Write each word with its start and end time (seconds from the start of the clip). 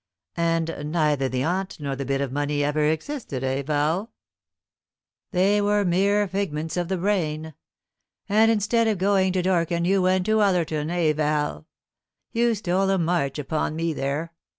"And 0.35 0.91
neither 0.91 1.29
the 1.29 1.43
aunt 1.43 1.79
nor 1.79 1.95
the 1.95 2.05
bit 2.05 2.21
of 2.21 2.31
money 2.31 2.63
ever 2.63 2.83
existed, 2.89 3.43
eh, 3.43 3.61
Val? 3.61 4.11
They 5.29 5.61
were 5.61 5.85
mere 5.85 6.27
figments 6.27 6.75
of 6.75 6.87
the 6.87 6.97
brain; 6.97 7.53
and 8.27 8.49
instead 8.49 8.87
of 8.87 8.97
going 8.97 9.31
to 9.33 9.43
Dorking 9.43 9.85
you 9.85 10.01
went 10.01 10.25
to 10.25 10.41
Ullerton, 10.41 10.89
eh, 10.89 11.13
Val? 11.13 11.67
You 12.31 12.55
stole 12.55 12.89
a 12.89 12.97
march 12.97 13.37
upon 13.37 13.75
me 13.75 13.93
there. 13.93 14.33